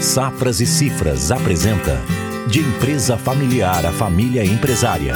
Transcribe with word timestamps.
Safras 0.00 0.60
e 0.60 0.66
Cifras 0.66 1.32
apresenta 1.32 2.00
De 2.46 2.60
Empresa 2.60 3.18
Familiar 3.18 3.84
a 3.84 3.92
Família 3.92 4.44
Empresária. 4.44 5.14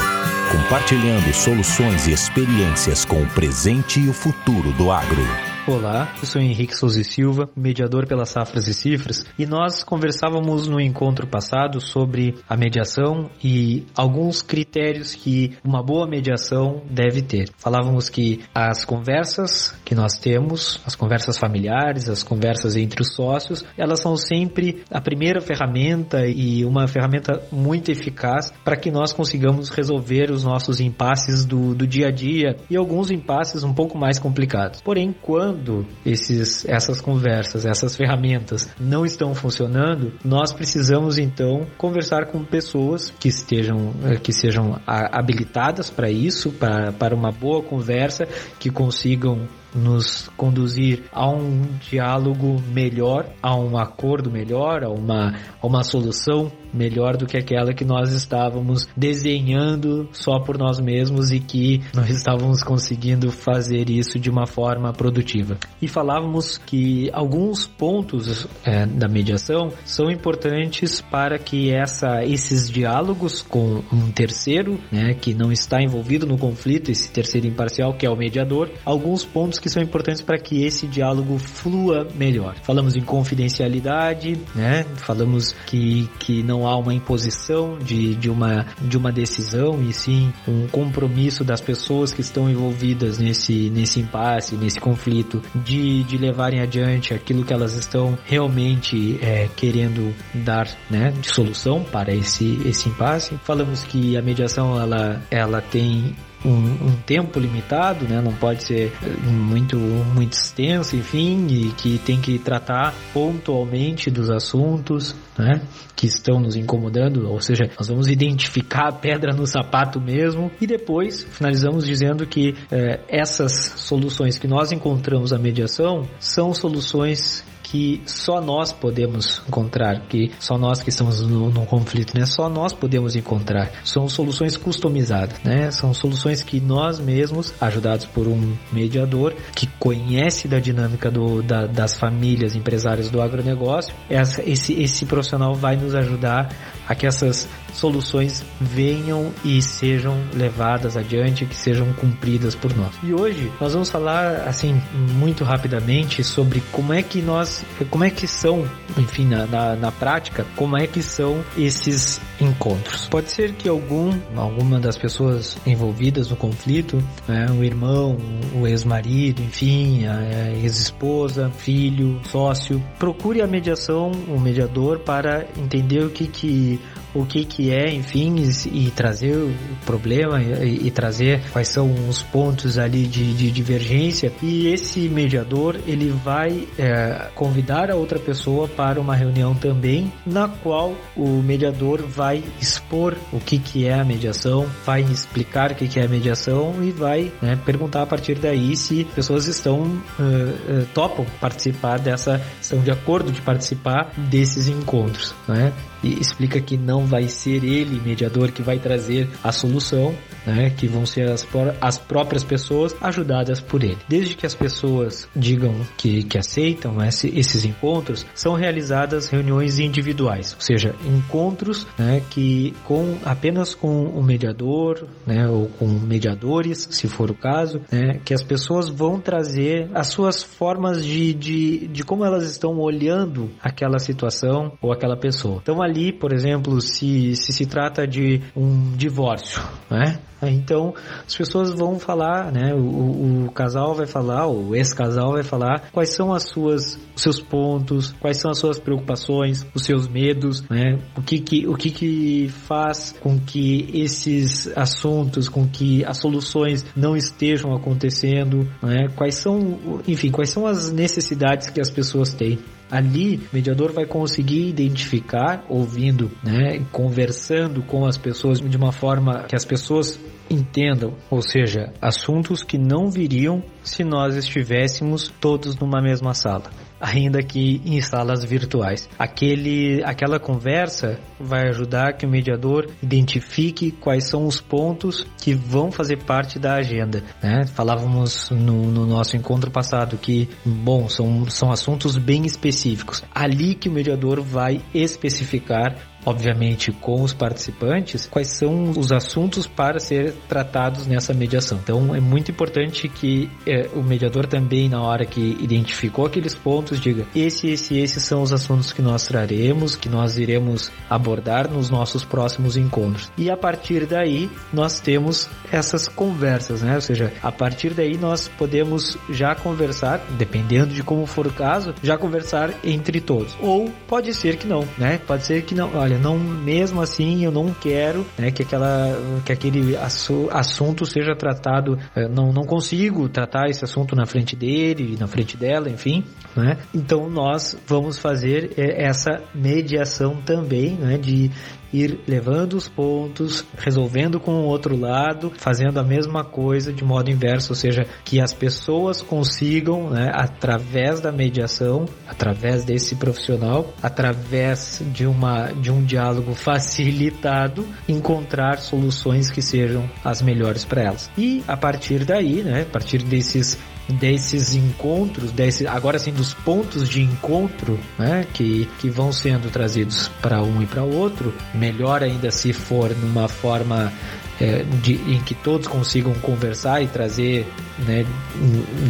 Compartilhando 0.50 1.32
soluções 1.32 2.08
e 2.08 2.12
experiências 2.12 3.04
com 3.04 3.22
o 3.22 3.28
presente 3.28 4.00
e 4.00 4.08
o 4.08 4.12
futuro 4.12 4.72
do 4.72 4.90
agro. 4.90 5.51
Olá, 5.64 6.12
eu 6.20 6.26
sou 6.26 6.42
Henrique 6.42 6.76
Souza 6.76 7.04
Silva, 7.04 7.48
mediador 7.54 8.04
pelas 8.04 8.30
Safras 8.30 8.66
e 8.66 8.74
Cifras, 8.74 9.24
e 9.38 9.46
nós 9.46 9.84
conversávamos 9.84 10.66
no 10.66 10.80
encontro 10.80 11.24
passado 11.24 11.80
sobre 11.80 12.34
a 12.48 12.56
mediação 12.56 13.30
e 13.42 13.86
alguns 13.96 14.42
critérios 14.42 15.14
que 15.14 15.56
uma 15.62 15.80
boa 15.80 16.04
mediação 16.04 16.82
deve 16.90 17.22
ter. 17.22 17.48
Falávamos 17.58 18.08
que 18.08 18.40
as 18.52 18.84
conversas 18.84 19.72
que 19.84 19.94
nós 19.94 20.18
temos, 20.18 20.80
as 20.84 20.96
conversas 20.96 21.38
familiares, 21.38 22.08
as 22.08 22.24
conversas 22.24 22.74
entre 22.74 23.00
os 23.00 23.14
sócios, 23.14 23.64
elas 23.78 24.00
são 24.00 24.16
sempre 24.16 24.82
a 24.90 25.00
primeira 25.00 25.40
ferramenta 25.40 26.26
e 26.26 26.64
uma 26.64 26.88
ferramenta 26.88 27.40
muito 27.52 27.88
eficaz 27.88 28.52
para 28.64 28.76
que 28.76 28.90
nós 28.90 29.12
consigamos 29.12 29.68
resolver 29.68 30.28
os 30.32 30.42
nossos 30.42 30.80
impasses 30.80 31.44
do, 31.44 31.72
do 31.72 31.86
dia 31.86 32.08
a 32.08 32.10
dia 32.10 32.56
e 32.68 32.76
alguns 32.76 33.12
impasses 33.12 33.62
um 33.62 33.72
pouco 33.72 33.96
mais 33.96 34.18
complicados. 34.18 34.80
Porém, 34.80 35.14
quando 35.22 35.51
quando 35.52 35.86
esses, 36.04 36.64
essas 36.66 37.00
conversas, 37.00 37.66
essas 37.66 37.94
ferramentas 37.94 38.70
não 38.80 39.04
estão 39.04 39.34
funcionando, 39.34 40.12
nós 40.24 40.52
precisamos 40.52 41.18
então 41.18 41.66
conversar 41.76 42.26
com 42.26 42.42
pessoas 42.42 43.12
que 43.20 43.28
estejam, 43.28 43.92
eh, 44.04 44.16
que 44.16 44.32
sejam 44.32 44.80
habilitadas 44.86 45.90
para 45.90 46.10
isso, 46.10 46.50
para, 46.52 46.90
para 46.92 47.14
uma 47.14 47.30
boa 47.30 47.62
conversa, 47.62 48.26
que 48.58 48.70
consigam 48.70 49.46
nos 49.74 50.28
conduzir 50.36 51.04
a 51.12 51.28
um 51.28 51.62
diálogo 51.80 52.62
melhor, 52.72 53.26
a 53.42 53.56
um 53.56 53.76
acordo 53.76 54.30
melhor, 54.30 54.84
a 54.84 54.90
uma, 54.90 55.34
a 55.60 55.66
uma 55.66 55.82
solução 55.82 56.50
melhor 56.72 57.16
do 57.16 57.26
que 57.26 57.36
aquela 57.36 57.74
que 57.74 57.84
nós 57.84 58.12
estávamos 58.12 58.88
desenhando 58.96 60.08
só 60.12 60.40
por 60.40 60.56
nós 60.56 60.80
mesmos 60.80 61.30
e 61.30 61.38
que 61.38 61.82
nós 61.94 62.08
estávamos 62.08 62.62
conseguindo 62.62 63.30
fazer 63.30 63.90
isso 63.90 64.18
de 64.18 64.30
uma 64.30 64.46
forma 64.46 64.92
produtiva. 64.92 65.58
E 65.80 65.86
falávamos 65.86 66.56
que 66.58 67.10
alguns 67.12 67.66
pontos 67.66 68.46
é, 68.64 68.86
da 68.86 69.08
mediação 69.08 69.70
são 69.84 70.10
importantes 70.10 71.00
para 71.00 71.38
que 71.38 71.70
essa, 71.70 72.24
esses 72.24 72.70
diálogos 72.70 73.42
com 73.42 73.82
um 73.92 74.10
terceiro, 74.10 74.78
né, 74.90 75.14
que 75.14 75.34
não 75.34 75.52
está 75.52 75.82
envolvido 75.82 76.26
no 76.26 76.38
conflito, 76.38 76.90
esse 76.90 77.10
terceiro 77.10 77.46
imparcial 77.46 77.94
que 77.94 78.06
é 78.06 78.10
o 78.10 78.16
mediador, 78.16 78.70
alguns 78.84 79.24
pontos 79.24 79.58
que 79.62 79.70
são 79.70 79.80
importantes 79.80 80.20
para 80.20 80.36
que 80.38 80.64
esse 80.64 80.88
diálogo 80.88 81.38
flua 81.38 82.06
melhor. 82.16 82.56
Falamos 82.62 82.96
em 82.96 83.00
confidencialidade, 83.00 84.36
né? 84.54 84.84
Falamos 84.96 85.52
que, 85.66 86.10
que 86.18 86.42
não 86.42 86.66
há 86.66 86.76
uma 86.76 86.92
imposição 86.92 87.78
de, 87.78 88.16
de, 88.16 88.28
uma, 88.28 88.66
de 88.80 88.98
uma 88.98 89.12
decisão 89.12 89.80
e 89.80 89.92
sim 89.92 90.32
um 90.48 90.66
compromisso 90.66 91.44
das 91.44 91.60
pessoas 91.60 92.12
que 92.12 92.20
estão 92.20 92.50
envolvidas 92.50 93.18
nesse, 93.18 93.70
nesse 93.70 94.00
impasse, 94.00 94.56
nesse 94.56 94.80
conflito, 94.80 95.40
de, 95.54 96.02
de 96.02 96.18
levarem 96.18 96.60
adiante 96.60 97.14
aquilo 97.14 97.44
que 97.44 97.52
elas 97.52 97.74
estão 97.76 98.18
realmente 98.24 99.18
é, 99.22 99.48
querendo 99.54 100.12
dar 100.34 100.68
né, 100.90 101.12
de 101.12 101.32
solução 101.32 101.84
para 101.84 102.12
esse, 102.12 102.60
esse 102.66 102.88
impasse. 102.88 103.38
Falamos 103.44 103.84
que 103.84 104.16
a 104.16 104.22
mediação 104.22 104.80
ela, 104.80 105.22
ela 105.30 105.60
tem 105.60 106.16
um, 106.44 106.86
um, 106.88 106.96
tempo 107.06 107.38
limitado, 107.38 108.06
né? 108.06 108.20
Não 108.20 108.32
pode 108.32 108.64
ser 108.64 108.92
muito 109.26 109.76
muito 109.76 110.32
extenso, 110.32 110.96
enfim, 110.96 111.46
e 111.48 111.72
que 111.72 111.98
tem 111.98 112.20
que 112.20 112.38
tratar 112.38 112.94
pontualmente 113.12 114.10
dos 114.10 114.30
assuntos, 114.30 115.14
né? 115.38 115.62
Que 115.94 116.06
estão 116.06 116.40
nos 116.40 116.56
incomodando, 116.56 117.28
ou 117.28 117.40
seja, 117.40 117.70
nós 117.78 117.88
vamos 117.88 118.08
identificar 118.08 118.88
a 118.88 118.92
pedra 118.92 119.32
no 119.32 119.46
sapato 119.46 120.00
mesmo 120.00 120.50
e 120.60 120.66
depois 120.66 121.24
finalizamos 121.24 121.86
dizendo 121.86 122.26
que 122.26 122.54
eh, 122.70 123.00
essas 123.08 123.74
soluções 123.76 124.38
que 124.38 124.46
nós 124.46 124.72
encontramos 124.72 125.30
na 125.30 125.38
mediação 125.38 126.08
são 126.18 126.52
soluções 126.52 127.44
que 127.72 128.02
só 128.04 128.38
nós 128.38 128.70
podemos 128.70 129.40
encontrar, 129.48 130.00
que 130.06 130.30
só 130.38 130.58
nós 130.58 130.82
que 130.82 130.90
estamos 130.90 131.22
no, 131.22 131.48
no, 131.48 131.64
conflito, 131.64 132.14
né? 132.14 132.26
Só 132.26 132.46
nós 132.46 132.74
podemos 132.74 133.16
encontrar. 133.16 133.70
São 133.82 134.06
soluções 134.10 134.58
customizadas, 134.58 135.40
né? 135.42 135.70
São 135.70 135.94
soluções 135.94 136.42
que 136.42 136.60
nós 136.60 137.00
mesmos, 137.00 137.54
ajudados 137.58 138.04
por 138.04 138.28
um 138.28 138.54
mediador 138.70 139.34
que 139.54 139.66
conhece 139.78 140.46
da 140.46 140.58
dinâmica 140.58 141.10
do, 141.10 141.42
da, 141.42 141.66
das 141.66 141.98
famílias 141.98 142.54
empresárias 142.54 143.08
do 143.08 143.22
agronegócio, 143.22 143.94
essa, 144.10 144.42
esse, 144.46 144.74
esse 144.74 145.06
profissional 145.06 145.54
vai 145.54 145.74
nos 145.74 145.94
ajudar 145.94 146.54
a 146.86 146.94
que 146.94 147.06
essas 147.06 147.48
soluções 147.72 148.44
venham 148.60 149.32
e 149.44 149.60
sejam 149.62 150.16
levadas 150.34 150.96
adiante, 150.96 151.44
que 151.46 151.56
sejam 151.56 151.92
cumpridas 151.94 152.54
por 152.54 152.74
nós. 152.76 152.94
E 153.02 153.12
hoje 153.12 153.50
nós 153.60 153.72
vamos 153.72 153.88
falar 153.88 154.48
assim 154.48 154.80
muito 154.94 155.44
rapidamente 155.44 156.22
sobre 156.22 156.62
como 156.72 156.92
é 156.92 157.02
que 157.02 157.20
nós, 157.20 157.64
como 157.90 158.04
é 158.04 158.10
que 158.10 158.26
são, 158.26 158.68
enfim, 158.96 159.26
na, 159.26 159.46
na, 159.46 159.76
na 159.76 159.92
prática, 159.92 160.46
como 160.56 160.76
é 160.76 160.86
que 160.86 161.02
são 161.02 161.42
esses 161.56 162.20
encontros. 162.42 163.08
Pode 163.08 163.30
ser 163.30 163.52
que 163.52 163.68
algum, 163.68 164.12
alguma 164.36 164.78
das 164.78 164.96
pessoas 164.96 165.56
envolvidas 165.66 166.28
no 166.28 166.36
conflito, 166.36 167.02
né, 167.26 167.46
o 167.50 167.62
irmão, 167.64 168.16
o 168.54 168.66
ex-marido, 168.66 169.42
enfim, 169.42 170.06
a 170.06 170.52
ex-esposa, 170.52 171.50
filho, 171.50 172.20
sócio, 172.24 172.82
procure 172.98 173.40
a 173.40 173.46
mediação, 173.46 174.10
o 174.28 174.38
mediador 174.38 175.00
para 175.00 175.46
entender 175.56 176.04
o 176.04 176.10
que 176.10 176.26
que 176.26 176.80
o 177.14 177.26
que 177.26 177.44
que 177.44 177.70
é, 177.70 177.92
enfim, 177.92 178.36
e, 178.36 178.86
e 178.86 178.90
trazer 178.90 179.36
o 179.36 179.54
problema 179.84 180.42
e, 180.42 180.86
e, 180.86 180.90
trazer 180.90 181.42
quais 181.52 181.68
são 181.68 181.92
os 182.08 182.22
pontos 182.22 182.78
ali 182.78 183.06
de, 183.06 183.34
de 183.34 183.50
divergência. 183.50 184.32
E 184.42 184.68
esse 184.68 185.08
mediador 185.08 185.76
ele 185.86 186.08
vai 186.10 186.66
é, 186.78 187.28
convidar 187.34 187.90
a 187.90 187.96
outra 187.96 188.18
pessoa 188.18 188.66
para 188.66 189.00
uma 189.00 189.14
reunião 189.14 189.54
também, 189.54 190.12
na 190.24 190.48
qual 190.48 190.94
o 191.16 191.42
mediador 191.42 192.02
vai 192.02 192.31
expor 192.60 193.16
o 193.32 193.40
que 193.40 193.58
que 193.58 193.86
é 193.86 193.94
a 193.94 194.04
mediação, 194.04 194.66
vai 194.84 195.02
explicar 195.02 195.72
o 195.72 195.74
que 195.74 195.88
que 195.88 195.98
é 195.98 196.04
a 196.04 196.08
mediação 196.08 196.82
e 196.82 196.90
vai 196.90 197.32
né, 197.40 197.56
perguntar 197.64 198.02
a 198.02 198.06
partir 198.06 198.38
daí 198.38 198.76
se 198.76 199.04
pessoas 199.04 199.46
estão 199.46 199.80
uh, 199.80 199.92
uh, 200.22 200.86
topam 200.94 201.26
participar 201.40 201.98
dessa, 201.98 202.40
estão 202.60 202.80
de 202.80 202.90
acordo 202.90 203.32
de 203.32 203.40
participar 203.40 204.12
desses 204.16 204.68
encontros, 204.68 205.34
né? 205.48 205.72
E 206.02 206.20
explica 206.20 206.60
que 206.60 206.76
não 206.76 207.06
vai 207.06 207.28
ser 207.28 207.62
ele, 207.62 208.00
mediador, 208.00 208.50
que 208.50 208.60
vai 208.60 208.78
trazer 208.78 209.28
a 209.42 209.52
solução, 209.52 210.14
né? 210.46 210.70
Que 210.70 210.86
vão 210.86 211.06
ser 211.06 211.30
as, 211.30 211.46
as 211.80 211.98
próprias 211.98 212.42
pessoas 212.42 212.94
ajudadas 213.00 213.60
por 213.60 213.82
ele. 213.82 213.98
Desde 214.08 214.34
que 214.34 214.46
as 214.46 214.54
pessoas 214.54 215.28
digam 215.34 215.74
que, 215.96 216.22
que 216.24 216.38
aceitam 216.38 217.02
esse, 217.04 217.28
esses 217.38 217.64
encontros, 217.64 218.26
são 218.34 218.54
realizadas 218.54 219.28
reuniões 219.28 219.78
individuais, 219.78 220.54
ou 220.54 220.60
seja, 220.60 220.94
encontros 221.04 221.86
né, 221.98 222.22
que 222.30 222.74
com 222.84 223.16
apenas 223.24 223.74
com 223.74 224.04
o 224.04 224.22
mediador, 224.22 225.06
né, 225.26 225.48
ou 225.48 225.68
com 225.78 225.86
mediadores, 225.86 226.88
se 226.90 227.08
for 227.08 227.30
o 227.30 227.34
caso, 227.34 227.80
né, 227.90 228.20
que 228.24 228.34
as 228.34 228.42
pessoas 228.42 228.88
vão 228.88 229.20
trazer 229.20 229.90
as 229.94 230.08
suas 230.08 230.42
formas 230.42 231.04
de, 231.04 231.32
de, 231.34 231.88
de 231.88 232.04
como 232.04 232.24
elas 232.24 232.44
estão 232.44 232.78
olhando 232.78 233.50
aquela 233.62 233.98
situação 233.98 234.72
ou 234.80 234.92
aquela 234.92 235.16
pessoa. 235.16 235.60
Então 235.62 235.82
ali, 235.82 236.12
por 236.12 236.32
exemplo, 236.32 236.80
se 236.80 237.12
se, 237.36 237.52
se 237.52 237.66
trata 237.66 238.06
de 238.06 238.40
um 238.56 238.92
divórcio, 238.96 239.62
né? 239.90 240.18
Então 240.50 240.94
as 241.26 241.34
pessoas 241.34 241.70
vão 241.70 241.98
falar, 241.98 242.52
né? 242.52 242.74
O, 242.74 243.46
o 243.46 243.52
casal 243.52 243.94
vai 243.94 244.06
falar, 244.06 244.46
o 244.46 244.74
ex-casal 244.74 245.32
vai 245.32 245.42
falar 245.42 245.90
quais 245.92 246.14
são 246.14 246.32
as 246.32 246.48
suas, 246.48 246.98
os 247.14 247.22
seus 247.22 247.40
pontos, 247.40 248.12
quais 248.20 248.38
são 248.38 248.50
as 248.50 248.58
suas 248.58 248.78
preocupações, 248.78 249.66
os 249.74 249.84
seus 249.84 250.08
medos, 250.08 250.62
né? 250.68 250.98
O 251.16 251.22
que 251.22 251.38
que, 251.38 251.66
o 251.66 251.74
que 251.74 251.90
que 251.90 252.48
faz 252.48 253.14
com 253.20 253.38
que 253.38 253.88
esses 253.92 254.70
assuntos, 254.76 255.48
com 255.48 255.66
que 255.66 256.04
as 256.04 256.18
soluções 256.18 256.84
não 256.96 257.16
estejam 257.16 257.74
acontecendo, 257.74 258.68
né? 258.82 259.08
Quais 259.14 259.36
são, 259.36 260.00
enfim, 260.06 260.30
quais 260.30 260.50
são 260.50 260.66
as 260.66 260.90
necessidades 260.90 261.70
que 261.70 261.80
as 261.80 261.90
pessoas 261.90 262.32
têm. 262.32 262.58
Ali, 262.92 263.36
o 263.38 263.54
mediador 263.54 263.90
vai 263.90 264.04
conseguir 264.04 264.68
identificar, 264.68 265.64
ouvindo, 265.66 266.30
né, 266.44 266.84
conversando 266.92 267.82
com 267.82 268.04
as 268.04 268.18
pessoas 268.18 268.60
de 268.60 268.76
uma 268.76 268.92
forma 268.92 269.44
que 269.44 269.56
as 269.56 269.64
pessoas 269.64 270.20
entendam, 270.50 271.14
ou 271.30 271.40
seja, 271.40 271.90
assuntos 272.02 272.62
que 272.62 272.76
não 272.76 273.10
viriam 273.10 273.62
se 273.82 274.04
nós 274.04 274.36
estivéssemos 274.36 275.32
todos 275.40 275.74
numa 275.78 276.02
mesma 276.02 276.34
sala. 276.34 276.64
Ainda 277.02 277.42
que 277.42 277.82
em 277.84 278.00
salas 278.00 278.44
virtuais. 278.44 279.08
Aquele, 279.18 280.00
aquela 280.04 280.38
conversa 280.38 281.18
vai 281.38 281.68
ajudar 281.68 282.12
que 282.12 282.24
o 282.24 282.30
mediador 282.30 282.88
identifique 283.02 283.90
quais 283.90 284.28
são 284.28 284.46
os 284.46 284.60
pontos 284.60 285.26
que 285.36 285.52
vão 285.52 285.90
fazer 285.90 286.22
parte 286.22 286.58
da 286.60 286.74
agenda. 286.74 287.24
Né? 287.42 287.66
Falávamos 287.66 288.50
no, 288.50 288.86
no 288.86 289.04
nosso 289.04 289.36
encontro 289.36 289.70
passado 289.70 290.16
que, 290.16 290.48
bom, 290.64 291.08
são, 291.08 291.50
são 291.50 291.72
assuntos 291.72 292.16
bem 292.16 292.46
específicos. 292.46 293.24
Ali 293.34 293.74
que 293.74 293.88
o 293.88 293.92
mediador 293.92 294.40
vai 294.40 294.80
especificar 294.94 296.11
obviamente 296.24 296.92
com 296.92 297.22
os 297.22 297.32
participantes, 297.32 298.26
quais 298.26 298.48
são 298.48 298.90
os 298.90 299.12
assuntos 299.12 299.66
para 299.66 299.98
ser 299.98 300.32
tratados 300.48 301.06
nessa 301.06 301.34
mediação. 301.34 301.78
Então 301.82 302.14
é 302.14 302.20
muito 302.20 302.50
importante 302.50 303.08
que 303.08 303.50
é, 303.66 303.88
o 303.94 304.02
mediador 304.02 304.46
também, 304.46 304.88
na 304.88 305.02
hora 305.02 305.24
que 305.24 305.56
identificou 305.60 306.26
aqueles 306.26 306.54
pontos, 306.54 307.00
diga: 307.00 307.26
esse, 307.34 307.68
esse, 307.68 307.98
esses 307.98 308.22
são 308.22 308.42
os 308.42 308.52
assuntos 308.52 308.92
que 308.92 309.02
nós 309.02 309.26
traremos, 309.26 309.96
que 309.96 310.08
nós 310.08 310.38
iremos 310.38 310.90
abordar 311.08 311.70
nos 311.70 311.90
nossos 311.90 312.24
próximos 312.24 312.76
encontros. 312.76 313.30
E 313.36 313.50
a 313.50 313.56
partir 313.56 314.06
daí 314.06 314.50
nós 314.72 315.00
temos 315.00 315.48
essas 315.70 316.08
conversas, 316.08 316.82
né? 316.82 316.94
Ou 316.94 317.00
seja, 317.00 317.32
a 317.42 317.50
partir 317.50 317.94
daí 317.94 318.16
nós 318.16 318.48
podemos 318.48 319.18
já 319.30 319.54
conversar, 319.54 320.18
dependendo 320.38 320.94
de 320.94 321.02
como 321.02 321.26
for 321.26 321.46
o 321.46 321.52
caso, 321.52 321.94
já 322.02 322.16
conversar 322.16 322.70
entre 322.84 323.20
todos. 323.20 323.56
Ou 323.60 323.90
pode 324.06 324.32
ser 324.34 324.56
que 324.56 324.66
não, 324.66 324.86
né? 324.98 325.18
Pode 325.26 325.44
ser 325.44 325.62
que 325.62 325.74
não. 325.74 325.94
Olha, 325.94 326.11
olha, 326.12 326.18
não, 326.18 326.38
mesmo 326.38 327.00
assim 327.00 327.44
eu 327.44 327.50
não 327.50 327.72
quero 327.72 328.26
né, 328.38 328.50
que, 328.50 328.62
aquela, 328.62 329.16
que 329.44 329.52
aquele 329.52 329.96
assunto 329.96 331.06
seja 331.06 331.34
tratado, 331.34 331.98
eh, 332.14 332.28
não, 332.28 332.52
não 332.52 332.62
consigo 332.64 333.28
tratar 333.28 333.68
esse 333.68 333.84
assunto 333.84 334.14
na 334.14 334.26
frente 334.26 334.54
dele, 334.54 335.16
na 335.18 335.26
frente 335.26 335.56
dela, 335.56 335.88
enfim, 335.88 336.24
né? 336.56 336.78
Então 336.94 337.28
nós 337.30 337.76
vamos 337.86 338.18
fazer 338.18 338.72
eh, 338.76 339.04
essa 339.06 339.42
mediação 339.54 340.36
também, 340.42 340.94
né, 340.96 341.16
de 341.16 341.50
ir 341.92 342.20
levando 342.26 342.74
os 342.74 342.88
pontos, 342.88 343.64
resolvendo 343.76 344.40
com 344.40 344.52
o 344.52 344.64
outro 344.64 344.96
lado, 344.96 345.52
fazendo 345.56 345.98
a 345.98 346.04
mesma 346.04 346.44
coisa 346.44 346.92
de 346.92 347.04
modo 347.04 347.30
inverso, 347.30 347.72
ou 347.72 347.76
seja, 347.76 348.06
que 348.24 348.40
as 348.40 348.54
pessoas 348.54 349.20
consigam, 349.20 350.10
né, 350.10 350.30
através 350.32 351.20
da 351.20 351.30
mediação, 351.30 352.06
através 352.26 352.84
desse 352.84 353.16
profissional, 353.16 353.92
através 354.02 355.02
de 355.12 355.26
uma 355.26 355.72
de 355.72 355.90
um 355.90 356.04
diálogo 356.04 356.54
facilitado, 356.54 357.86
encontrar 358.08 358.78
soluções 358.78 359.50
que 359.50 359.62
sejam 359.62 360.08
as 360.24 360.40
melhores 360.42 360.84
para 360.84 361.02
elas. 361.02 361.30
E 361.36 361.62
a 361.66 361.76
partir 361.76 362.24
daí, 362.24 362.62
né, 362.62 362.82
a 362.82 362.86
partir 362.86 363.22
desses 363.22 363.78
desses 364.08 364.74
encontros, 364.74 365.52
desse, 365.52 365.86
agora 365.86 366.18
sim 366.18 366.32
dos 366.32 366.52
pontos 366.52 367.08
de 367.08 367.22
encontro, 367.22 367.98
né, 368.18 368.46
que, 368.52 368.88
que 368.98 369.08
vão 369.08 369.32
sendo 369.32 369.70
trazidos 369.70 370.28
para 370.40 370.62
um 370.62 370.82
e 370.82 370.86
para 370.86 371.02
o 371.02 371.14
outro, 371.14 371.54
melhor 371.74 372.22
ainda 372.22 372.50
se 372.50 372.72
for 372.72 373.14
numa 373.16 373.48
forma 373.48 374.12
é, 374.60 374.82
de, 375.02 375.14
em 375.14 375.40
que 375.40 375.54
todos 375.54 375.86
consigam 375.86 376.32
conversar 376.34 377.02
e 377.02 377.06
trazer 377.06 377.66
né, 377.98 378.24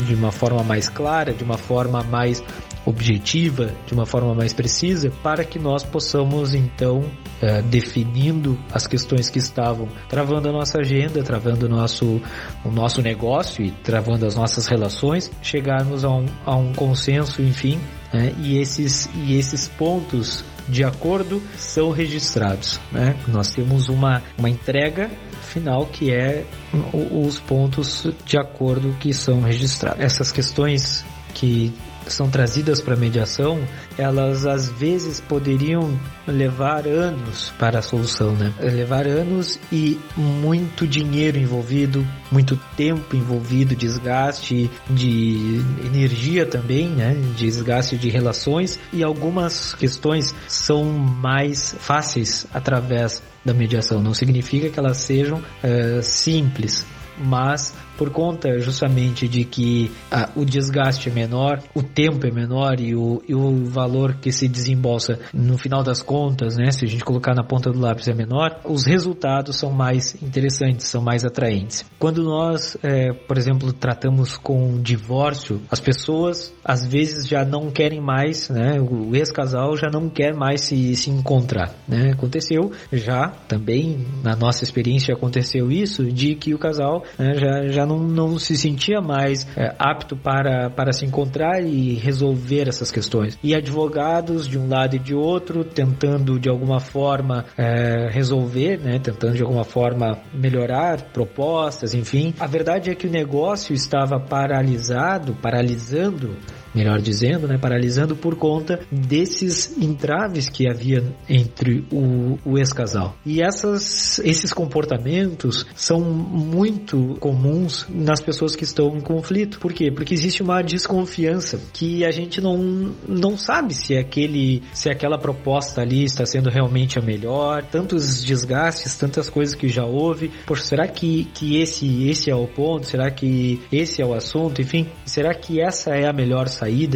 de 0.06 0.14
uma 0.14 0.32
forma 0.32 0.62
mais 0.62 0.88
clara, 0.88 1.32
de 1.32 1.42
uma 1.42 1.58
forma 1.58 2.02
mais 2.02 2.42
objetiva, 2.84 3.72
de 3.86 3.94
uma 3.94 4.06
forma 4.06 4.34
mais 4.34 4.52
precisa, 4.52 5.10
para 5.22 5.44
que 5.44 5.58
nós 5.58 5.82
possamos 5.84 6.54
então, 6.54 7.04
é, 7.42 7.60
definindo 7.60 8.56
as 8.72 8.86
questões 8.86 9.28
que 9.28 9.38
estavam 9.38 9.88
travando 10.08 10.48
a 10.48 10.52
nossa 10.52 10.78
agenda, 10.78 11.22
travando 11.24 11.66
o 11.66 11.68
nosso, 11.68 12.22
o 12.64 12.70
nosso 12.70 13.02
negócio 13.02 13.64
e 13.64 13.72
travando 13.72 14.24
as 14.24 14.36
nossas 14.36 14.68
relações, 14.68 15.30
chegarmos 15.42 16.04
a 16.04 16.10
um, 16.10 16.26
a 16.46 16.54
um 16.54 16.72
consenso, 16.72 17.42
enfim, 17.42 17.80
né? 18.12 18.32
e, 18.38 18.58
esses, 18.58 19.10
e 19.14 19.36
esses 19.36 19.68
pontos 19.68 20.44
de 20.68 20.84
acordo 20.84 21.42
são 21.56 21.90
registrados. 21.90 22.78
Né? 22.92 23.16
Nós 23.26 23.50
temos 23.50 23.88
uma, 23.88 24.22
uma 24.38 24.48
entrega 24.48 25.10
final 25.42 25.86
que 25.86 26.12
é 26.12 26.44
os 26.92 27.40
pontos 27.40 28.06
de 28.24 28.38
acordo 28.38 28.96
que 29.00 29.12
são 29.12 29.40
registrados. 29.40 30.00
Essas 30.00 30.30
questões 30.30 31.04
que 31.34 31.72
são 32.06 32.28
trazidas 32.30 32.80
para 32.80 32.96
mediação, 32.96 33.60
elas 33.96 34.46
às 34.46 34.68
vezes 34.68 35.20
poderiam 35.20 35.98
levar 36.26 36.86
anos 36.86 37.52
para 37.58 37.78
a 37.78 37.82
solução, 37.82 38.32
né? 38.32 38.52
Levar 38.60 39.06
anos 39.06 39.58
e 39.70 39.98
muito 40.16 40.86
dinheiro 40.86 41.38
envolvido, 41.38 42.06
muito 42.30 42.56
tempo 42.76 43.16
envolvido, 43.16 43.74
desgaste 43.74 44.70
de 44.88 45.60
energia 45.84 46.46
também, 46.46 46.88
né? 46.88 47.16
Desgaste 47.36 47.96
de 47.96 48.08
relações 48.08 48.78
e 48.92 49.02
algumas 49.02 49.74
questões 49.74 50.34
são 50.46 50.84
mais 50.84 51.74
fáceis 51.78 52.46
através 52.52 53.22
da 53.44 53.52
mediação. 53.52 54.00
Não 54.00 54.14
significa 54.14 54.68
que 54.70 54.78
elas 54.78 54.98
sejam 54.98 55.42
é, 55.62 56.00
simples, 56.02 56.86
mas 57.22 57.74
por 57.96 58.10
conta 58.10 58.58
justamente 58.58 59.28
de 59.28 59.44
que 59.44 59.90
ah, 60.10 60.28
o 60.34 60.44
desgaste 60.44 61.08
é 61.08 61.12
menor, 61.12 61.62
o 61.74 61.82
tempo 61.82 62.26
é 62.26 62.30
menor 62.30 62.80
e 62.80 62.94
o, 62.94 63.22
e 63.28 63.34
o 63.34 63.64
valor 63.66 64.14
que 64.14 64.32
se 64.32 64.48
desembolsa 64.48 65.18
no 65.32 65.56
final 65.56 65.82
das 65.82 66.02
contas, 66.02 66.56
né, 66.56 66.70
se 66.70 66.84
a 66.84 66.88
gente 66.88 67.04
colocar 67.04 67.34
na 67.34 67.44
ponta 67.44 67.70
do 67.70 67.78
lápis 67.78 68.08
é 68.08 68.14
menor, 68.14 68.60
os 68.64 68.84
resultados 68.84 69.56
são 69.56 69.70
mais 69.70 70.20
interessantes, 70.22 70.86
são 70.86 71.00
mais 71.00 71.24
atraentes. 71.24 71.84
Quando 71.98 72.22
nós, 72.24 72.76
é, 72.82 73.12
por 73.12 73.38
exemplo, 73.38 73.72
tratamos 73.72 74.36
com 74.36 74.80
divórcio, 74.80 75.60
as 75.70 75.80
pessoas 75.80 76.52
às 76.64 76.84
vezes 76.84 77.26
já 77.28 77.44
não 77.44 77.70
querem 77.70 78.00
mais, 78.00 78.48
né, 78.48 78.80
o 78.80 79.14
ex-casal 79.14 79.76
já 79.76 79.88
não 79.90 80.08
quer 80.08 80.34
mais 80.34 80.62
se, 80.62 80.96
se 80.96 81.10
encontrar. 81.10 81.72
Né? 81.86 82.10
Aconteceu 82.12 82.72
já 82.92 83.28
também, 83.46 84.06
na 84.22 84.34
nossa 84.34 84.64
experiência 84.64 85.14
aconteceu 85.14 85.70
isso, 85.70 86.04
de 86.10 86.34
que 86.34 86.54
o 86.54 86.58
casal 86.58 87.04
né, 87.18 87.34
já, 87.34 87.68
já 87.68 87.86
não, 87.86 87.98
não 87.98 88.38
se 88.38 88.56
sentia 88.56 89.00
mais 89.00 89.46
é, 89.56 89.74
apto 89.78 90.16
para, 90.16 90.70
para 90.70 90.92
se 90.92 91.04
encontrar 91.04 91.62
e 91.62 91.94
resolver 91.94 92.68
essas 92.68 92.90
questões. 92.90 93.38
E 93.42 93.54
advogados 93.54 94.48
de 94.48 94.58
um 94.58 94.68
lado 94.68 94.96
e 94.96 94.98
de 94.98 95.14
outro 95.14 95.64
tentando 95.64 96.38
de 96.38 96.48
alguma 96.48 96.80
forma 96.80 97.44
é, 97.56 98.08
resolver, 98.10 98.78
né, 98.78 98.98
tentando 98.98 99.34
de 99.34 99.42
alguma 99.42 99.64
forma 99.64 100.18
melhorar 100.32 101.02
propostas, 101.12 101.94
enfim. 101.94 102.34
A 102.38 102.46
verdade 102.46 102.90
é 102.90 102.94
que 102.94 103.06
o 103.06 103.10
negócio 103.10 103.74
estava 103.74 104.18
paralisado, 104.18 105.34
paralisando 105.34 106.36
melhor 106.74 107.00
dizendo, 107.00 107.46
né, 107.46 107.58
paralisando 107.58 108.16
por 108.16 108.36
conta 108.36 108.80
desses 108.90 109.76
entraves 109.78 110.48
que 110.48 110.68
havia 110.68 111.04
entre 111.28 111.84
o, 111.90 112.38
o 112.44 112.58
ex-casal. 112.58 113.16
E 113.24 113.42
essas, 113.42 114.18
esses 114.20 114.52
comportamentos 114.52 115.66
são 115.74 116.00
muito 116.00 117.16
comuns 117.20 117.86
nas 117.88 118.20
pessoas 118.20 118.56
que 118.56 118.64
estão 118.64 118.96
em 118.96 119.00
conflito. 119.00 119.58
Por 119.58 119.72
quê? 119.72 119.90
Porque 119.90 120.14
existe 120.14 120.42
uma 120.42 120.62
desconfiança 120.62 121.60
que 121.72 122.04
a 122.04 122.10
gente 122.10 122.40
não, 122.40 122.92
não 123.06 123.36
sabe 123.36 123.74
se 123.74 123.96
aquele 123.96 124.62
se 124.72 124.90
aquela 124.90 125.18
proposta 125.18 125.80
ali 125.82 126.04
está 126.04 126.24
sendo 126.26 126.50
realmente 126.50 126.98
a 126.98 127.02
melhor, 127.02 127.64
tantos 127.64 128.22
desgastes, 128.24 128.96
tantas 128.96 129.28
coisas 129.28 129.54
que 129.54 129.68
já 129.68 129.84
houve. 129.84 130.30
Poxa, 130.46 130.64
será 130.64 130.88
que, 130.88 131.24
que 131.34 131.60
esse 131.60 132.08
esse 132.08 132.30
é 132.30 132.34
o 132.34 132.46
ponto? 132.46 132.86
Será 132.86 133.10
que 133.10 133.60
esse 133.70 134.02
é 134.02 134.06
o 134.06 134.14
assunto? 134.14 134.60
Enfim, 134.60 134.88
será 135.04 135.34
que 135.34 135.60
essa 135.60 135.90
é 135.90 136.06
a 136.06 136.12
melhor? 136.12 136.48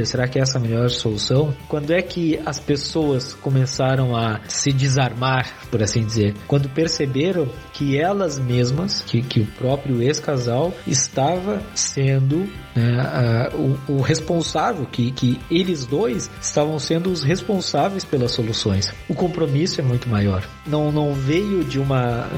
Será 0.04 0.28
que 0.28 0.38
é 0.38 0.42
essa 0.42 0.58
a 0.58 0.60
melhor 0.60 0.88
solução? 0.90 1.54
Quando 1.68 1.92
é 1.92 2.02
que 2.02 2.38
as 2.44 2.58
pessoas 2.58 3.32
começaram 3.32 4.16
a 4.16 4.40
se 4.48 4.72
desarmar, 4.72 5.68
por 5.70 5.82
assim 5.82 6.04
dizer? 6.04 6.34
Quando 6.46 6.68
perceberam 6.68 7.48
que 7.72 7.98
elas 7.98 8.38
mesmas, 8.38 9.02
que, 9.02 9.22
que 9.22 9.40
o 9.40 9.46
próprio 9.46 10.02
ex-casal 10.02 10.72
estava 10.86 11.62
sendo 11.74 12.48
né, 12.74 13.50
uh, 13.52 13.78
o, 13.88 13.94
o, 13.94 14.00
responsável, 14.00 14.86
que, 14.86 15.10
que 15.12 15.40
eles 15.50 15.84
dois 15.84 16.30
estavam 16.40 16.78
sendo 16.78 17.10
os 17.10 17.22
responsáveis 17.22 18.04
pelas 18.04 18.32
soluções. 18.32 18.92
O 19.08 19.14
compromisso 19.14 19.80
é 19.80 19.84
muito 19.84 20.08
maior. 20.08 20.46
Não, 20.66 20.92
não 20.92 21.12
veio 21.12 21.64
de 21.64 21.78
uma, 21.78 22.28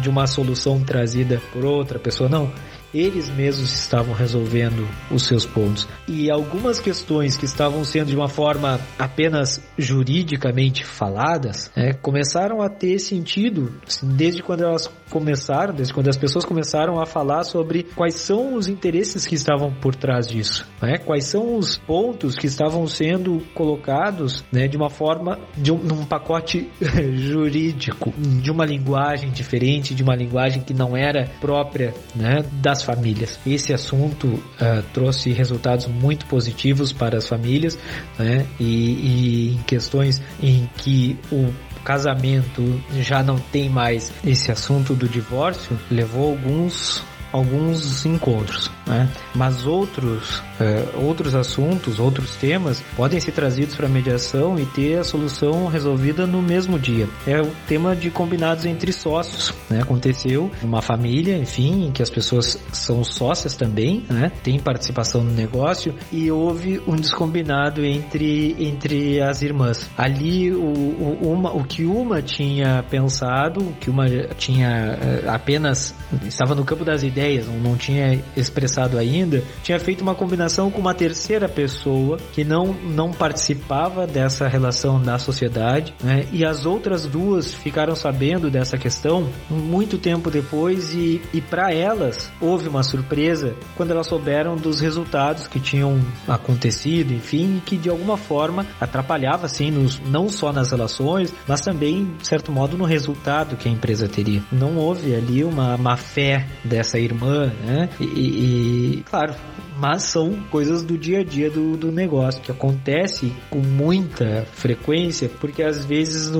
de 0.00 0.08
uma 0.08 0.26
solução 0.26 0.80
trazida 0.80 1.40
por 1.52 1.64
outra 1.64 1.98
pessoa, 1.98 2.28
não 2.28 2.52
eles 2.92 3.28
mesmos 3.30 3.72
estavam 3.72 4.14
resolvendo 4.14 4.86
os 5.10 5.24
seus 5.24 5.46
pontos. 5.46 5.88
E 6.08 6.30
algumas 6.30 6.80
questões 6.80 7.36
que 7.36 7.44
estavam 7.44 7.84
sendo 7.84 8.08
de 8.08 8.16
uma 8.16 8.28
forma 8.28 8.80
apenas 8.98 9.60
juridicamente 9.78 10.84
faladas, 10.84 11.70
né, 11.76 11.92
começaram 11.94 12.62
a 12.62 12.68
ter 12.68 12.98
sentido 12.98 13.72
assim, 13.86 14.08
desde 14.08 14.42
quando 14.42 14.64
elas 14.64 14.90
começaram, 15.10 15.74
desde 15.74 15.92
quando 15.92 16.08
as 16.08 16.16
pessoas 16.16 16.44
começaram 16.44 17.00
a 17.00 17.04
falar 17.04 17.44
sobre 17.44 17.82
quais 17.82 18.14
são 18.14 18.54
os 18.54 18.68
interesses 18.68 19.26
que 19.26 19.34
estavam 19.34 19.72
por 19.72 19.94
trás 19.94 20.26
disso, 20.28 20.66
né? 20.80 20.98
quais 20.98 21.24
são 21.24 21.56
os 21.56 21.76
pontos 21.76 22.36
que 22.36 22.46
estavam 22.46 22.86
sendo 22.86 23.42
colocados 23.54 24.44
né, 24.52 24.68
de 24.68 24.76
uma 24.76 24.88
forma, 24.88 25.38
de 25.56 25.72
um, 25.72 25.78
num 25.78 26.04
pacote 26.04 26.70
jurídico, 27.16 28.12
de 28.16 28.50
uma 28.50 28.64
linguagem 28.64 29.30
diferente, 29.30 29.94
de 29.94 30.02
uma 30.02 30.14
linguagem 30.14 30.62
que 30.62 30.72
não 30.72 30.96
era 30.96 31.28
própria 31.40 31.92
né, 32.14 32.44
das 32.52 32.79
as 32.80 32.82
famílias. 32.82 33.38
Esse 33.46 33.72
assunto 33.72 34.26
uh, 34.26 34.82
trouxe 34.92 35.30
resultados 35.30 35.86
muito 35.86 36.26
positivos 36.26 36.92
para 36.92 37.18
as 37.18 37.28
famílias, 37.28 37.78
né? 38.18 38.46
E, 38.58 38.64
e 38.64 39.54
em 39.54 39.62
questões 39.62 40.20
em 40.42 40.68
que 40.78 41.18
o 41.30 41.52
casamento 41.84 42.82
já 43.00 43.22
não 43.22 43.38
tem 43.38 43.68
mais 43.68 44.12
esse 44.24 44.50
assunto 44.50 44.94
do 44.94 45.08
divórcio, 45.08 45.78
levou 45.90 46.30
alguns 46.30 47.02
alguns 47.32 48.04
encontros, 48.04 48.68
né? 48.90 49.08
Mas 49.34 49.66
outros, 49.66 50.42
é, 50.60 50.84
outros 50.96 51.34
assuntos, 51.34 52.00
outros 52.00 52.34
temas 52.36 52.82
podem 52.96 53.20
ser 53.20 53.32
trazidos 53.32 53.76
para 53.76 53.88
mediação 53.88 54.58
e 54.58 54.66
ter 54.66 54.98
a 54.98 55.04
solução 55.04 55.68
resolvida 55.68 56.26
no 56.26 56.42
mesmo 56.42 56.78
dia. 56.78 57.08
É 57.26 57.40
o 57.40 57.50
tema 57.68 57.94
de 57.94 58.10
combinados 58.10 58.66
entre 58.66 58.92
sócios, 58.92 59.54
né? 59.70 59.80
Aconteceu 59.80 60.50
uma 60.62 60.82
família, 60.82 61.36
enfim, 61.36 61.86
em 61.86 61.92
que 61.92 62.02
as 62.02 62.10
pessoas 62.10 62.58
são 62.72 63.04
sócias 63.04 63.54
também, 63.54 64.04
né? 64.10 64.32
Tem 64.42 64.58
participação 64.58 65.22
no 65.22 65.32
negócio 65.32 65.94
e 66.10 66.30
houve 66.30 66.82
um 66.86 66.96
descombinado 66.96 67.84
entre, 67.84 68.56
entre 68.58 69.20
as 69.20 69.42
irmãs. 69.42 69.88
Ali 69.96 70.52
o, 70.52 70.64
o, 70.64 71.32
uma, 71.32 71.52
o 71.52 71.62
que 71.64 71.84
uma 71.84 72.20
tinha 72.20 72.84
pensado, 72.90 73.60
o 73.60 73.72
que 73.74 73.88
uma 73.88 74.08
tinha 74.36 74.68
é, 74.68 75.28
apenas 75.28 75.94
estava 76.24 76.54
no 76.54 76.64
campo 76.64 76.84
das 76.84 77.02
ideias, 77.02 77.46
não, 77.46 77.58
não 77.58 77.76
tinha 77.76 78.20
expressado 78.36 78.79
ainda, 78.98 79.42
tinha 79.62 79.78
feito 79.78 80.02
uma 80.02 80.14
combinação 80.14 80.70
com 80.70 80.80
uma 80.80 80.94
terceira 80.94 81.48
pessoa 81.48 82.18
que 82.32 82.44
não, 82.44 82.72
não 82.72 83.10
participava 83.10 84.06
dessa 84.06 84.48
relação 84.48 85.00
da 85.00 85.18
sociedade, 85.18 85.94
né? 86.02 86.26
E 86.32 86.44
as 86.44 86.66
outras 86.66 87.06
duas 87.06 87.52
ficaram 87.52 87.94
sabendo 87.94 88.50
dessa 88.50 88.76
questão 88.78 89.28
muito 89.48 89.98
tempo 89.98 90.30
depois 90.30 90.94
e, 90.94 91.20
e 91.32 91.40
para 91.40 91.72
elas 91.72 92.30
houve 92.40 92.68
uma 92.68 92.82
surpresa 92.82 93.54
quando 93.76 93.90
elas 93.90 94.06
souberam 94.06 94.56
dos 94.56 94.80
resultados 94.80 95.46
que 95.46 95.60
tinham 95.60 96.00
acontecido, 96.26 97.12
enfim, 97.12 97.56
e 97.56 97.60
que 97.60 97.76
de 97.76 97.88
alguma 97.88 98.16
forma 98.16 98.66
atrapalhava 98.80 99.46
assim 99.46 99.70
nos, 99.70 100.00
não 100.00 100.28
só 100.28 100.52
nas 100.52 100.70
relações, 100.70 101.32
mas 101.46 101.60
também 101.60 102.10
de 102.18 102.26
certo 102.26 102.52
modo 102.52 102.76
no 102.76 102.84
resultado 102.84 103.56
que 103.56 103.68
a 103.68 103.72
empresa 103.72 104.08
teria. 104.08 104.42
Não 104.52 104.76
houve 104.76 105.14
ali 105.14 105.44
uma 105.44 105.76
má 105.76 105.96
fé 105.96 106.46
dessa 106.64 106.98
irmã, 106.98 107.52
né? 107.64 107.88
E, 107.98 108.04
e, 108.04 108.69
claro, 109.08 109.34
mas 109.80 110.02
são 110.02 110.34
coisas 110.50 110.82
do 110.82 110.98
dia 110.98 111.20
a 111.20 111.24
dia 111.24 111.50
do, 111.50 111.74
do 111.74 111.90
negócio, 111.90 112.42
que 112.42 112.52
acontece 112.52 113.32
com 113.48 113.60
muita 113.60 114.44
frequência, 114.52 115.30
porque 115.40 115.62
às 115.62 115.84
vezes 115.84 116.30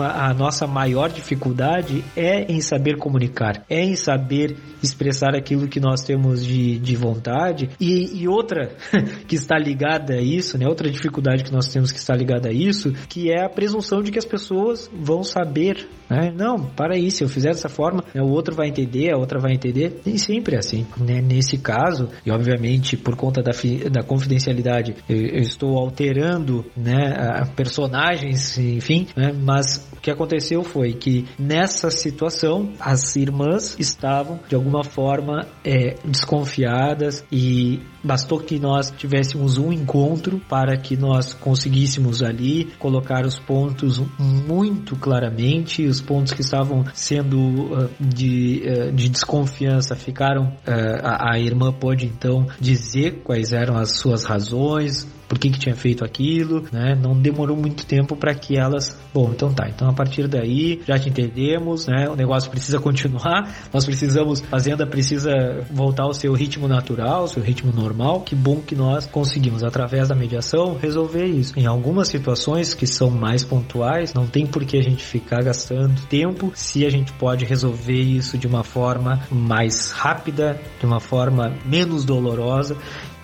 a 0.00 0.34
nossa 0.34 0.66
maior 0.66 1.08
dificuldade 1.08 2.04
é 2.16 2.50
em 2.50 2.60
saber 2.60 2.96
comunicar, 2.96 3.64
é 3.70 3.84
em 3.84 3.94
saber 3.94 4.56
expressar 4.82 5.36
aquilo 5.36 5.68
que 5.68 5.78
nós 5.78 6.02
temos 6.02 6.44
de, 6.44 6.78
de 6.78 6.96
vontade. 6.96 7.70
E, 7.80 8.22
e 8.22 8.28
outra 8.28 8.74
que 9.28 9.36
está 9.36 9.56
ligada 9.56 10.14
a 10.14 10.20
isso, 10.20 10.58
né? 10.58 10.66
Outra 10.66 10.90
dificuldade 10.90 11.44
que 11.44 11.52
nós 11.52 11.68
temos 11.68 11.92
que 11.92 11.98
está 11.98 12.14
ligada 12.14 12.48
a 12.48 12.52
isso, 12.52 12.92
que 13.08 13.30
é 13.30 13.44
a 13.44 13.48
presunção 13.48 14.02
de 14.02 14.10
que 14.10 14.18
as 14.18 14.24
pessoas 14.24 14.90
vão 14.92 15.22
saber, 15.22 15.88
né? 16.10 16.32
Não, 16.34 16.58
para 16.58 16.94
aí, 16.94 17.10
se 17.10 17.22
eu 17.22 17.28
fizer 17.28 17.50
dessa 17.50 17.68
forma, 17.68 18.02
né, 18.14 18.22
o 18.22 18.28
outro 18.28 18.54
vai 18.54 18.68
entender, 18.68 19.12
a 19.12 19.18
outra 19.18 19.38
vai 19.38 19.52
entender. 19.52 20.00
Nem 20.04 20.16
sempre 20.16 20.56
é 20.56 20.58
assim. 20.58 20.86
Né? 20.96 21.20
Nesse 21.20 21.58
caso, 21.58 22.08
e 22.24 22.30
obviamente 22.30 22.87
por 22.96 23.16
conta 23.16 23.42
da, 23.42 23.52
da 23.90 24.02
confidencialidade, 24.02 24.94
eu, 25.08 25.16
eu 25.16 25.40
estou 25.42 25.76
alterando 25.78 26.64
né, 26.76 27.44
personagens, 27.56 28.58
enfim, 28.58 29.06
né? 29.16 29.32
mas 29.32 29.86
que 30.08 30.12
aconteceu 30.12 30.64
foi 30.64 30.94
que 30.94 31.26
nessa 31.38 31.90
situação 31.90 32.72
as 32.80 33.14
irmãs 33.14 33.76
estavam 33.78 34.40
de 34.48 34.54
alguma 34.54 34.82
forma 34.82 35.46
é, 35.62 35.96
desconfiadas 36.02 37.22
e 37.30 37.82
bastou 38.02 38.40
que 38.40 38.58
nós 38.58 38.90
tivéssemos 38.90 39.58
um 39.58 39.70
encontro 39.70 40.40
para 40.48 40.78
que 40.78 40.96
nós 40.96 41.34
conseguíssemos 41.34 42.22
ali 42.22 42.72
colocar 42.78 43.26
os 43.26 43.38
pontos 43.38 44.00
muito 44.18 44.96
claramente, 44.96 45.84
os 45.84 46.00
pontos 46.00 46.32
que 46.32 46.40
estavam 46.40 46.84
sendo 46.94 47.38
uh, 47.38 47.90
de, 48.00 48.62
uh, 48.64 48.92
de 48.92 49.10
desconfiança 49.10 49.94
ficaram, 49.94 50.46
uh, 50.66 51.02
a, 51.02 51.34
a 51.34 51.38
irmã 51.38 51.70
pôde 51.70 52.06
então 52.06 52.46
dizer 52.58 53.20
quais 53.24 53.52
eram 53.52 53.76
as 53.76 53.98
suas 53.98 54.24
razões, 54.24 55.06
por 55.28 55.38
que, 55.38 55.50
que 55.50 55.58
tinha 55.58 55.76
feito 55.76 56.04
aquilo, 56.04 56.64
né? 56.72 56.98
Não 57.00 57.14
demorou 57.14 57.56
muito 57.56 57.84
tempo 57.84 58.16
para 58.16 58.34
que 58.34 58.56
elas, 58.58 58.98
bom, 59.12 59.30
então 59.32 59.52
tá, 59.52 59.68
então 59.68 59.88
a 59.88 59.92
partir 59.92 60.26
daí 60.26 60.80
já 60.86 60.98
te 60.98 61.10
entendemos, 61.10 61.86
né? 61.86 62.08
O 62.08 62.16
negócio 62.16 62.50
precisa 62.50 62.80
continuar, 62.80 63.54
nós 63.72 63.84
precisamos, 63.84 64.40
fazenda 64.40 64.86
precisa 64.86 65.30
voltar 65.70 66.04
ao 66.04 66.14
seu 66.14 66.32
ritmo 66.32 66.66
natural, 66.66 67.22
ao 67.22 67.28
seu 67.28 67.42
ritmo 67.42 67.72
normal. 67.72 68.22
Que 68.22 68.34
bom 68.34 68.60
que 68.60 68.74
nós 68.74 69.06
conseguimos 69.06 69.62
através 69.62 70.08
da 70.08 70.14
mediação 70.14 70.76
resolver 70.80 71.26
isso. 71.26 71.58
Em 71.58 71.66
algumas 71.66 72.08
situações 72.08 72.72
que 72.72 72.86
são 72.86 73.10
mais 73.10 73.44
pontuais, 73.44 74.14
não 74.14 74.26
tem 74.26 74.46
por 74.46 74.64
que 74.64 74.78
a 74.78 74.82
gente 74.82 75.04
ficar 75.04 75.42
gastando 75.42 76.00
tempo 76.08 76.50
se 76.54 76.86
a 76.86 76.90
gente 76.90 77.12
pode 77.12 77.44
resolver 77.44 78.00
isso 78.00 78.38
de 78.38 78.46
uma 78.46 78.64
forma 78.64 79.20
mais 79.30 79.90
rápida, 79.90 80.58
de 80.80 80.86
uma 80.86 81.00
forma 81.00 81.54
menos 81.66 82.04
dolorosa 82.04 82.76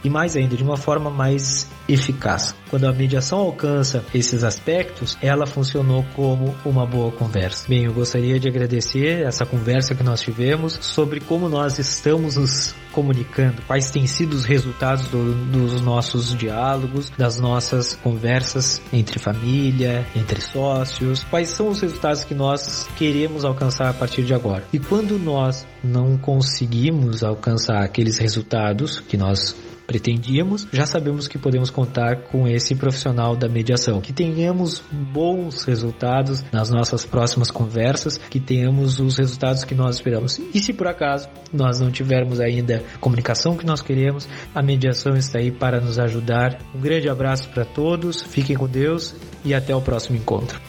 e 0.04 0.11
mais 0.11 0.37
ainda, 0.37 0.56
de 0.56 0.62
uma 0.62 0.76
forma 0.76 1.11
mais 1.11 1.68
eficaz. 1.88 2.54
Quando 2.70 2.87
a 2.87 2.92
mediação 2.92 3.38
alcança 3.38 4.04
esses 4.14 4.44
aspectos, 4.44 5.16
ela 5.23 5.46
funcionou 5.46 6.04
como 6.14 6.54
uma 6.64 6.87
boa 6.87 7.11
conversa. 7.11 7.66
Bem, 7.68 7.84
eu 7.84 7.92
gostaria 7.92 8.38
de 8.38 8.49
agradecer 8.49 9.25
essa 9.25 9.46
conversa 9.46 9.94
que 9.94 10.02
nós 10.02 10.20
tivemos 10.20 10.78
sobre 10.82 11.20
como 11.20 11.49
nós 11.49 11.78
estamos 11.78 12.37
nos 12.37 12.75
comunicando, 12.92 13.61
quais 13.66 13.90
têm 13.90 14.06
sido 14.06 14.34
os 14.34 14.44
resultados 14.44 15.08
do, 15.08 15.34
dos 15.50 15.80
nossos 15.80 16.34
diálogos, 16.34 17.11
das 17.18 17.40
nossas 17.40 17.96
conversas 17.96 18.80
entre 18.92 19.18
família, 19.18 20.06
entre 20.14 20.40
sócios, 20.40 21.25
quais 21.25 21.49
são 21.49 21.68
os 21.68 21.80
resultados 21.80 22.23
que 22.23 22.34
nós 22.34 22.88
queremos 22.96 23.44
alcançar 23.44 23.88
a 23.88 23.94
partir 23.94 24.23
de 24.23 24.32
agora. 24.32 24.64
E 24.73 24.78
quando 24.78 25.18
nós 25.18 25.66
não 25.82 26.16
conseguimos 26.16 27.25
alcançar 27.25 27.82
aqueles 27.82 28.18
resultados 28.18 29.00
que 29.00 29.16
nós 29.16 29.56
pretendíamos, 29.87 30.67
já 30.73 30.87
sabemos 30.87 31.29
que 31.29 31.38
podemos 31.38 31.71
contar 31.71 32.23
com 32.25 32.49
esse 32.49 32.75
profissional 32.75 33.37
da 33.37 33.49
mediação. 33.49 34.00
Que 34.00 34.12
tenhamos 34.12 34.83
bons 34.91 35.64
resultados 35.64 36.45
nas 36.53 36.71
nossas 36.71 37.05
próximas 37.05 37.50
conversas, 37.50 38.19
que 38.19 38.41
tenhamos 38.41 39.00
os 39.00 39.19
resultados 39.19 39.64
que 39.64 39.75
nós 39.75 39.97
esperamos. 39.97 40.41
E 40.53 40.61
se 40.61 40.73
por 40.73 40.87
acaso 40.87 41.29
nós 41.53 41.81
não 41.81 41.91
tivermos 41.91 42.41
ainda 42.41 42.83
a 42.95 42.99
comunicação 42.99 43.57
que 43.57 43.67
nós 43.67 43.83
queremos, 43.83 44.29
a 44.55 44.62
mediação 44.62 45.17
está 45.17 45.38
aí 45.38 45.50
para 45.50 45.81
nos 45.81 45.99
ajudar. 45.99 46.59
Um 46.75 46.81
grande 46.81 47.09
abraço 47.09 47.49
para 47.50 47.64
todos, 47.64 48.23
fiquem 48.23 48.57
com 48.57 48.67
Deus 48.67 49.14
e 49.45 49.55
até 49.55 49.75
o 49.75 49.81
próximo 49.81 50.17
encontro. 50.17 50.61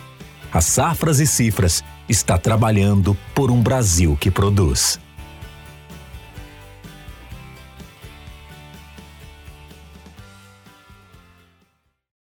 A 0.52 0.62
Safras 0.62 1.20
e 1.20 1.28
Cifras 1.28 1.84
está 2.08 2.38
trabalhando 2.38 3.18
por 3.34 3.52
um 3.52 3.62
Brasil 3.62 4.18
que 4.20 4.32
produz. 4.32 5.05